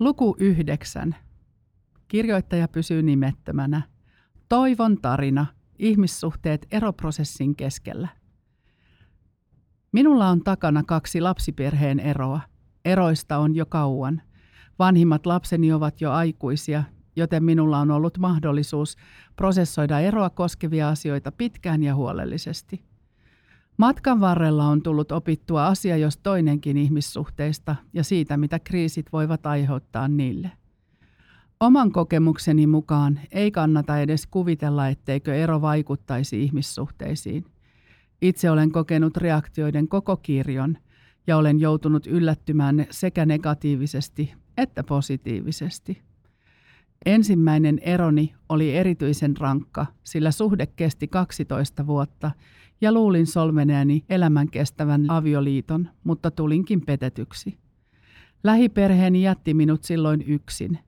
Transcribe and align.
Luku 0.00 0.36
yhdeksän. 0.38 1.16
Kirjoittaja 2.08 2.68
pysyy 2.68 3.02
nimettömänä. 3.02 3.82
Toivon 4.48 4.98
tarina. 5.02 5.46
Ihmissuhteet 5.78 6.66
eroprosessin 6.70 7.56
keskellä. 7.56 8.08
Minulla 9.92 10.28
on 10.28 10.44
takana 10.44 10.82
kaksi 10.82 11.20
lapsiperheen 11.20 12.00
eroa. 12.00 12.40
Eroista 12.84 13.38
on 13.38 13.54
jo 13.54 13.66
kauan. 13.66 14.22
Vanhimmat 14.78 15.26
lapseni 15.26 15.72
ovat 15.72 16.00
jo 16.00 16.12
aikuisia, 16.12 16.84
joten 17.16 17.44
minulla 17.44 17.78
on 17.78 17.90
ollut 17.90 18.18
mahdollisuus 18.18 18.96
prosessoida 19.36 20.00
eroa 20.00 20.30
koskevia 20.30 20.88
asioita 20.88 21.32
pitkään 21.32 21.82
ja 21.82 21.94
huolellisesti. 21.94 22.89
Matkan 23.80 24.20
varrella 24.20 24.64
on 24.64 24.82
tullut 24.82 25.12
opittua 25.12 25.66
asia 25.66 25.96
jos 25.96 26.16
toinenkin 26.16 26.76
ihmissuhteista 26.76 27.76
ja 27.92 28.04
siitä, 28.04 28.36
mitä 28.36 28.58
kriisit 28.58 29.12
voivat 29.12 29.46
aiheuttaa 29.46 30.08
niille. 30.08 30.50
Oman 31.60 31.92
kokemukseni 31.92 32.66
mukaan 32.66 33.20
ei 33.32 33.50
kannata 33.50 34.00
edes 34.00 34.26
kuvitella, 34.26 34.88
etteikö 34.88 35.34
ero 35.34 35.60
vaikuttaisi 35.60 36.42
ihmissuhteisiin. 36.42 37.44
Itse 38.22 38.50
olen 38.50 38.72
kokenut 38.72 39.16
reaktioiden 39.16 39.88
koko 39.88 40.16
kirjon 40.16 40.78
ja 41.26 41.36
olen 41.36 41.60
joutunut 41.60 42.06
yllättymään 42.06 42.86
sekä 42.90 43.26
negatiivisesti 43.26 44.34
että 44.56 44.84
positiivisesti. 44.84 46.02
Ensimmäinen 47.06 47.78
eroni 47.78 48.34
oli 48.48 48.76
erityisen 48.76 49.36
rankka, 49.36 49.86
sillä 50.04 50.30
suhde 50.30 50.66
kesti 50.66 51.08
12 51.08 51.86
vuotta 51.86 52.30
ja 52.80 52.92
luulin 52.92 53.26
solmeneeni 53.26 54.04
elämän 54.08 54.50
kestävän 54.50 55.10
avioliiton, 55.10 55.88
mutta 56.04 56.30
tulinkin 56.30 56.80
petetyksi. 56.80 57.58
Lähiperheeni 58.44 59.22
jätti 59.22 59.54
minut 59.54 59.84
silloin 59.84 60.22
yksin. 60.26 60.78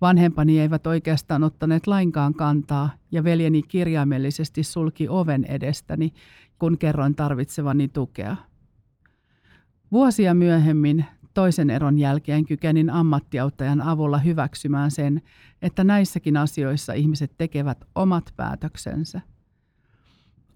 Vanhempani 0.00 0.60
eivät 0.60 0.86
oikeastaan 0.86 1.44
ottaneet 1.44 1.86
lainkaan 1.86 2.34
kantaa 2.34 2.90
ja 3.12 3.24
veljeni 3.24 3.62
kirjaimellisesti 3.62 4.62
sulki 4.62 5.08
oven 5.08 5.44
edestäni, 5.44 6.12
kun 6.58 6.78
kerroin 6.78 7.14
tarvitsevani 7.14 7.88
tukea. 7.88 8.36
Vuosia 9.92 10.34
myöhemmin 10.34 11.04
toisen 11.38 11.70
eron 11.70 11.98
jälkeen 11.98 12.44
kykenin 12.44 12.90
ammattiauttajan 12.90 13.80
avulla 13.80 14.18
hyväksymään 14.18 14.90
sen, 14.90 15.22
että 15.62 15.84
näissäkin 15.84 16.36
asioissa 16.36 16.92
ihmiset 16.92 17.32
tekevät 17.38 17.84
omat 17.94 18.32
päätöksensä. 18.36 19.20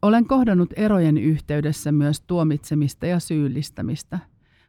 Olen 0.02 0.26
kohdannut 0.26 0.70
erojen 0.76 1.18
yhteydessä 1.18 1.92
myös 1.92 2.20
tuomitsemista 2.20 3.06
ja 3.06 3.20
syyllistämistä. 3.20 4.18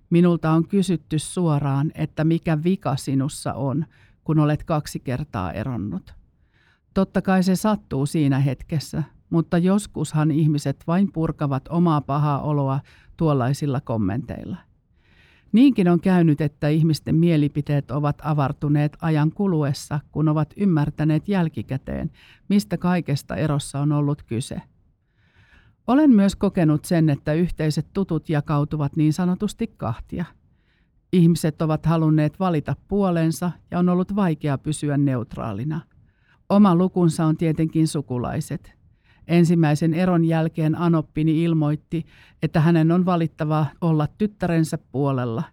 Minulta 0.10 0.52
on 0.52 0.68
kysytty 0.68 1.20
suoraan, 1.20 1.92
että 1.96 2.24
mikä 2.24 2.64
vika 2.64 2.96
sinussa 2.96 3.54
on, 3.54 3.86
kun 4.24 4.40
olet 4.40 4.64
kaksi 4.64 5.00
kertaa 5.00 5.52
eronnut. 5.52 6.14
Totta 6.94 7.22
kai 7.22 7.44
se 7.44 7.56
sattuu 7.56 8.06
siinä 8.06 8.40
hetkessä, 8.40 9.04
mutta 9.30 9.58
joskushan 9.58 10.32
ihmiset 10.32 10.84
vain 10.88 11.12
purkavat 11.14 11.64
omaa 11.70 12.02
pahaa 12.02 12.42
oloa 12.42 12.80
tuollaisilla 13.18 13.82
kommenteilla. 13.82 14.73
Niinkin 15.54 15.90
on 15.90 16.00
käynyt, 16.00 16.42
että 16.42 16.68
ihmisten 16.68 17.16
mielipiteet 17.16 17.92
ovat 17.92 18.18
avartuneet 18.24 18.98
ajan 19.02 19.32
kuluessa, 19.32 20.00
kun 20.12 20.30
ovat 20.30 20.54
ymmärtäneet 20.58 21.28
jälkikäteen, 21.28 22.12
mistä 22.50 22.78
kaikesta 22.78 23.36
erossa 23.36 23.80
on 23.80 23.92
ollut 23.92 24.24
kyse– 24.24 24.62
olen 25.88 26.12
myös 26.12 26.36
kokenut 26.36 26.86
sen, 26.86 27.10
että 27.10 27.34
yhteiset 27.34 27.88
tutut 27.94 28.30
jakautuvat 28.30 28.96
niin 28.96 29.14
sanotusti 29.14 29.68
kahtia. 29.78 30.26
Ihmiset 31.14 31.62
ovat 31.62 31.86
halunneet 31.86 32.40
valita 32.40 32.76
puolensa 32.88 33.52
ja 33.72 33.80
on 33.80 33.90
ollut 33.90 34.16
vaikea 34.16 34.58
pysyä 34.58 34.98
neutraalina. 34.98 35.82
Oma 36.50 36.76
lukunsa 36.76 37.26
on 37.26 37.38
tietenkin 37.38 37.88
sukulaiset. 37.88 38.74
Ensimmäisen 39.28 39.94
eron 39.94 40.26
jälkeen 40.26 40.78
Anoppini 40.78 41.44
ilmoitti, 41.44 42.06
että 42.42 42.60
hänen 42.60 42.92
on 42.92 43.06
valittava 43.06 43.66
olla 43.82 44.08
tyttärensä 44.18 44.78
puolella. 44.78 45.44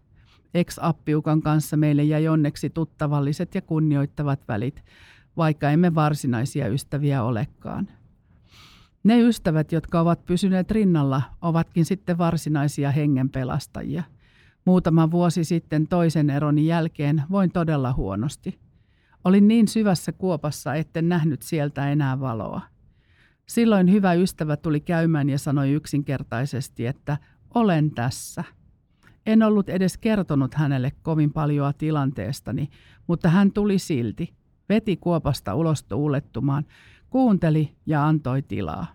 Ex-appiukan 0.55 1.43
kanssa 1.43 1.77
meille 1.77 2.05
jäi 2.05 2.29
onneksi 2.29 2.71
tuttavalliset 2.71 3.55
ja 3.55 3.63
kunnioittavat 3.63 4.49
välit, 4.49 4.85
vaikka 5.37 5.71
emme 5.71 5.95
varsinaisia 5.95 6.69
ystäviä 6.69 7.23
olekaan. 7.23 7.89
Ne 9.05 9.21
ystävät, 9.21 9.73
jotka 9.73 10.01
ovat 10.01 10.25
pysyneet 10.25 10.71
rinnalla, 10.71 11.23
ovatkin 11.43 11.85
sitten 11.85 12.19
varsinaisia 12.19 12.91
hengenpelastajia. 12.91 14.03
Muutama 14.65 15.11
vuosi 15.11 15.45
sitten 15.45 15.87
toisen 15.87 16.31
eroni 16.31 16.67
jälkeen 16.67 17.23
voin 17.31 17.53
todella 17.53 17.93
huonosti. 17.93 18.59
Olin 19.25 19.49
niin 19.49 19.69
syvässä 19.69 20.13
kuopassa, 20.13 20.75
etten 20.75 21.09
nähnyt 21.09 21.43
sieltä 21.43 21.93
enää 21.93 22.21
valoa. 22.21 22.61
Silloin 23.47 23.93
hyvä 23.93 24.13
ystävä 24.13 24.57
tuli 24.57 24.81
käymään 24.81 25.29
ja 25.29 25.39
sanoi 25.39 25.71
yksinkertaisesti, 25.71 26.87
että 26.87 27.17
olen 27.55 27.91
tässä. 27.91 28.45
En 29.27 29.43
ollut 29.43 29.69
edes 29.69 29.99
kertonut 29.99 30.55
hänelle 30.55 30.93
kovin 31.03 31.33
paljoa 31.33 31.73
tilanteestani, 31.73 32.69
mutta 33.07 33.29
hän 33.29 33.53
tuli 33.53 33.79
silti, 33.79 34.35
veti 34.69 34.97
kuopasta 34.97 35.55
ulos 35.55 35.83
tuulettumaan, 35.83 36.65
kuunteli 37.11 37.77
ja 37.87 38.07
antoi 38.07 38.43
tilaa. 38.43 38.87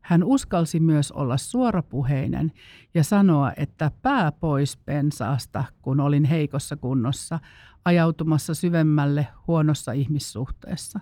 Hän 0.00 0.24
uskalsi 0.24 0.80
myös 0.80 1.12
olla 1.12 1.36
suorapuheinen 1.36 2.52
ja 2.94 3.04
sanoa, 3.04 3.52
että 3.56 3.90
pää 4.02 4.32
pois 4.32 4.76
pensaasta, 4.76 5.64
kun 5.82 6.00
olin 6.00 6.24
heikossa 6.24 6.76
kunnossa, 6.76 7.38
ajautumassa 7.84 8.54
syvemmälle 8.54 9.26
huonossa 9.46 9.92
ihmissuhteessa. 9.92 11.00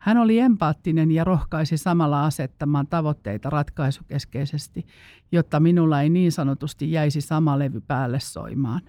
Hän 0.00 0.18
oli 0.18 0.38
empaattinen 0.38 1.10
ja 1.10 1.24
rohkaisi 1.24 1.76
samalla 1.76 2.24
asettamaan 2.24 2.86
tavoitteita 2.86 3.50
ratkaisukeskeisesti, 3.50 4.86
jotta 5.32 5.60
minulla 5.60 6.02
ei 6.02 6.10
niin 6.10 6.32
sanotusti 6.32 6.92
jäisi 6.92 7.20
sama 7.20 7.58
levy 7.58 7.80
päälle 7.80 8.20
soimaan. 8.20 8.80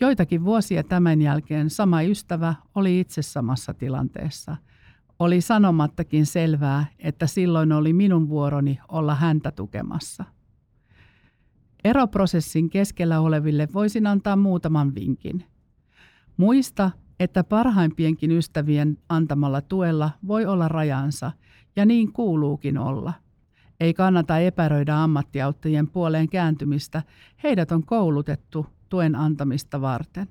Joitakin 0.00 0.44
vuosia 0.44 0.84
tämän 0.84 1.22
jälkeen 1.22 1.70
sama 1.70 2.02
ystävä 2.02 2.54
oli 2.74 3.00
itse 3.00 3.22
samassa 3.22 3.74
tilanteessa– 3.74 4.56
oli 5.20 5.40
sanomattakin 5.40 6.26
selvää, 6.26 6.86
että 6.98 7.26
silloin 7.26 7.72
oli 7.72 7.92
minun 7.92 8.28
vuoroni 8.28 8.78
olla 8.88 9.14
häntä 9.14 9.50
tukemassa. 9.50 10.24
Eroprosessin 11.84 12.70
keskellä 12.70 13.20
oleville 13.20 13.68
voisin 13.74 14.06
antaa 14.06 14.36
muutaman 14.36 14.94
vinkin. 14.94 15.44
Muista, 16.36 16.90
että 17.20 17.44
parhaimpienkin 17.44 18.30
ystävien 18.30 18.98
antamalla 19.08 19.60
tuella 19.60 20.10
voi 20.26 20.46
olla 20.46 20.68
rajansa, 20.68 21.32
ja 21.76 21.86
niin 21.86 22.12
kuuluukin 22.12 22.78
olla. 22.78 23.12
Ei 23.80 23.94
kannata 23.94 24.38
epäröidä 24.38 25.02
ammattiauttajien 25.02 25.88
puoleen 25.88 26.28
kääntymistä, 26.28 27.02
heidät 27.42 27.72
on 27.72 27.86
koulutettu 27.86 28.66
tuen 28.88 29.14
antamista 29.14 29.80
varten. 29.80 30.28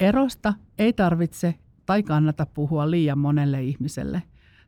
Erosta 0.00 0.54
ei 0.78 0.92
tarvitse 0.92 1.54
tai 1.86 2.02
kannata 2.02 2.46
puhua 2.46 2.90
liian 2.90 3.18
monelle 3.18 3.62
ihmiselle. 3.62 4.22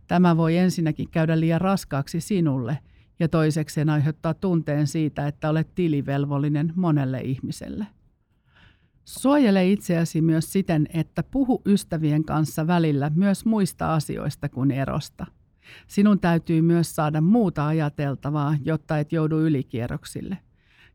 Tämä 0.08 0.36
voi 0.36 0.56
ensinnäkin 0.56 1.08
käydä 1.10 1.40
liian 1.40 1.60
raskaaksi 1.60 2.20
sinulle 2.20 2.78
ja 3.19 3.28
toisekseen 3.28 3.90
aiheuttaa 3.90 4.34
tunteen 4.34 4.86
siitä, 4.86 5.26
että 5.26 5.50
olet 5.50 5.74
tilivelvollinen 5.74 6.72
monelle 6.76 7.20
ihmiselle. 7.20 7.86
Suojele 9.04 9.68
itseäsi 9.68 10.20
myös 10.20 10.52
siten, 10.52 10.88
että 10.94 11.22
puhu 11.22 11.62
ystävien 11.66 12.24
kanssa 12.24 12.66
välillä 12.66 13.10
myös 13.14 13.44
muista 13.44 13.94
asioista 13.94 14.48
kuin 14.48 14.70
erosta. 14.70 15.26
Sinun 15.86 16.20
täytyy 16.20 16.62
myös 16.62 16.96
saada 16.96 17.20
muuta 17.20 17.66
ajateltavaa, 17.66 18.56
jotta 18.64 18.98
et 18.98 19.12
joudu 19.12 19.38
ylikierroksille. 19.38 20.38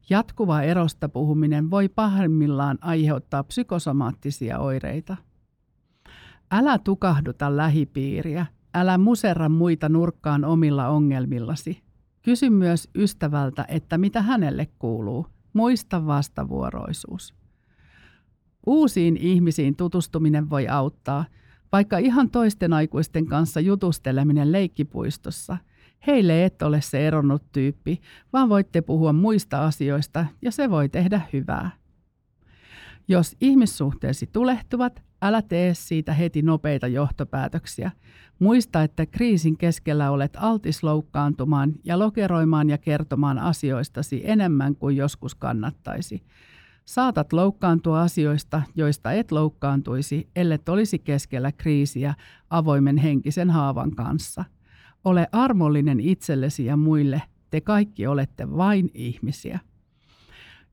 Jatkuva 0.10 0.62
erosta 0.62 1.10
puhuminen 1.10 1.70
voi 1.70 1.90
pahimmillaan 1.90 2.78
aiheuttaa 2.82 3.44
psykosomaattisia 3.44 4.60
oireita. 4.60 5.18
Älä 6.52 6.78
tukahduta 6.78 7.58
lähipiiriä, 7.58 8.46
älä 8.74 8.98
muserra 8.98 9.50
muita 9.50 9.90
nurkkaan 9.90 10.46
omilla 10.46 10.88
ongelmillasi. 10.88 11.84
Kysy 12.22 12.50
myös 12.50 12.90
ystävältä, 12.96 13.66
että 13.68 13.98
mitä 13.98 14.22
hänelle 14.22 14.68
kuuluu. 14.80 15.28
Muista 15.54 16.06
vastavuoroisuus. 16.06 17.47
Uusiin 18.68 19.18
ihmisiin 19.18 19.76
tutustuminen 19.76 20.50
voi 20.50 20.68
auttaa, 20.68 21.26
vaikka 21.72 21.98
ihan 21.98 22.30
toisten 22.30 22.74
aikuisten 22.74 23.26
kanssa 23.26 23.60
jutusteleminen 23.60 24.52
leikkipuistossa. 24.52 25.58
Heille 26.08 26.46
et 26.46 26.62
ole 26.62 26.82
se 26.82 27.08
eronnut 27.08 27.44
tyyppi, 27.52 28.02
vaan 28.34 28.50
voitte 28.50 28.82
puhua 28.82 29.14
muista 29.14 29.66
asioista 29.66 30.26
ja 30.42 30.52
se 30.52 30.70
voi 30.70 30.90
tehdä 30.90 31.22
hyvää. 31.34 31.72
Jos 33.08 33.36
ihmissuhteesi 33.42 34.28
tulehtuvat, 34.28 35.04
älä 35.22 35.42
tee 35.42 35.74
siitä 35.74 36.14
heti 36.14 36.42
nopeita 36.42 36.88
johtopäätöksiä. 36.88 37.92
Muista, 38.40 38.84
että 38.84 39.06
kriisin 39.06 39.58
keskellä 39.58 40.12
olet 40.12 40.34
altis 40.38 40.84
loukkaantumaan 40.84 41.74
ja 41.84 42.00
lokeroimaan 42.00 42.70
ja 42.70 42.78
kertomaan 42.78 43.40
asioistasi 43.40 44.22
enemmän 44.24 44.76
kuin 44.76 44.98
joskus 44.98 45.36
kannattaisi. 45.36 46.24
Saatat 46.88 47.34
loukkaantua 47.34 48.02
asioista, 48.02 48.62
joista 48.76 49.12
et 49.12 49.32
loukkaantuisi, 49.32 50.30
ellet 50.36 50.70
olisi 50.70 51.00
keskellä 51.00 51.52
kriisiä 51.52 52.14
avoimen 52.50 52.98
henkisen 52.98 53.50
haavan 53.50 53.92
kanssa. 53.92 54.46
Ole 55.04 55.28
armollinen 55.32 56.00
itsellesi 56.00 56.66
ja 56.66 56.78
muille, 56.78 57.22
te 57.50 57.62
kaikki 57.62 58.08
olette 58.08 58.52
vain 58.52 58.90
ihmisiä. 58.94 59.60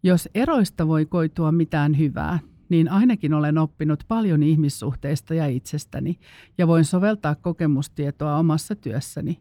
Jos 0.03 0.29
eroista 0.35 0.89
voi 0.89 1.07
koitua 1.07 1.53
mitään 1.53 1.99
hyvää, 1.99 2.39
niin 2.69 2.89
ainakin 2.89 3.35
olen 3.35 3.59
oppinut 3.59 4.05
paljon 4.09 4.43
ihmissuhteista 4.43 5.35
ja 5.35 5.47
itsestäni 5.47 6.19
ja 6.59 6.67
voin 6.67 6.85
soveltaa 6.85 7.35
kokemustietoa 7.35 8.39
omassa 8.39 8.77
työssäni. 8.77 9.41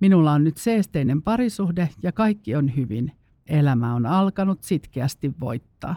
Minulla 0.00 0.32
on 0.32 0.44
nyt 0.44 0.56
seesteinen 0.56 1.22
parisuhde 1.22 1.88
ja 2.02 2.12
kaikki 2.12 2.56
on 2.56 2.76
hyvin. 2.76 3.19
Elämä 3.50 3.94
on 3.94 4.06
alkanut 4.06 4.62
sitkeästi 4.62 5.34
voittaa. 5.40 5.96